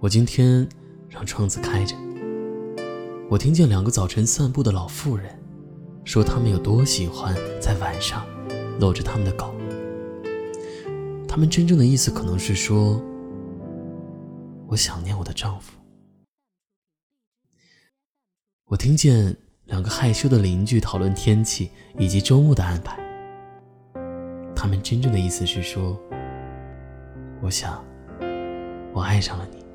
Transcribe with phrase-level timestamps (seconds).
[0.00, 0.64] 我今天
[1.08, 1.96] 让窗子开着。
[3.28, 5.36] 我听见两个早晨散步的老妇人，
[6.04, 8.24] 说他们有多喜欢在晚上
[8.78, 9.52] 搂着他们的狗。
[11.26, 13.02] 他们真正的意思可能是说，
[14.68, 15.76] 我想念我的丈夫。
[18.66, 22.96] 我听见两个害羞的邻居讨论天气以及周末的安排。
[24.54, 26.00] 他们真正的意思是说，
[27.42, 27.84] 我想，
[28.94, 29.67] 我爱上了你。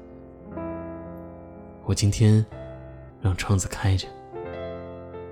[1.86, 2.46] 我今天
[3.22, 4.08] 让窗子开着。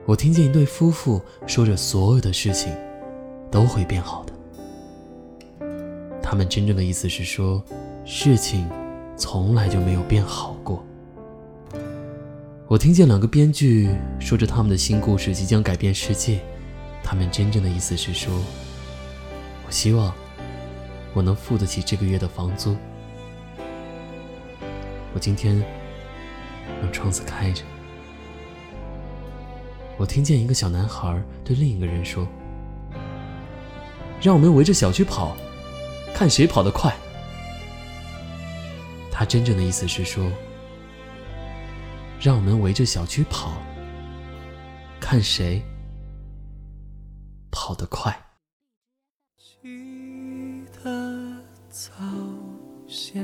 [0.05, 2.75] 我听见一对夫妇说着所有的事情
[3.49, 4.33] 都会变好的。
[6.21, 7.63] 他们真正的意思是说，
[8.03, 8.69] 事情
[9.15, 10.83] 从来就没有变好过。
[12.67, 16.39] 我听见两个编剧说着他们的新故事即将改变世界。
[17.01, 18.33] 他们真正的意思是说，
[19.65, 20.13] 我希望
[21.13, 22.75] 我能付得起这个月的房租。
[25.13, 25.63] 我今天。
[26.79, 27.63] 让窗子开着。
[29.97, 32.27] 我听见一个小男孩对另一个人说
[34.21, 35.35] ：“让我们围着小区跑，
[36.13, 36.95] 看谁跑得快。”
[39.11, 40.31] 他真正的意思是说
[42.19, 43.53] ：“让我们围着小区跑，
[44.99, 45.61] 看谁
[47.51, 48.17] 跑得快。”
[49.37, 51.37] 记得
[51.69, 51.91] 早
[52.87, 53.23] 先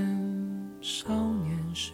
[0.79, 1.09] 少
[1.43, 1.93] 年时。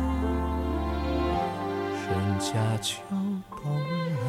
[2.41, 2.49] 家
[2.81, 4.23] 就懂了。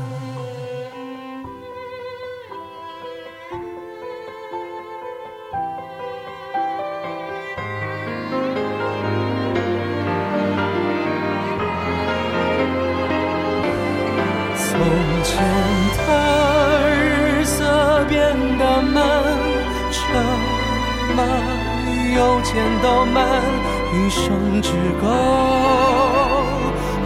[14.58, 14.68] 从
[15.24, 15.32] 前
[16.06, 16.08] 的
[16.90, 19.02] 日色变得慢，
[19.90, 20.00] 车
[21.16, 21.18] 马
[22.14, 22.52] 邮件
[22.82, 23.18] 都慢，
[23.94, 26.41] 一生只够。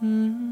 [0.00, 0.47] 嗯。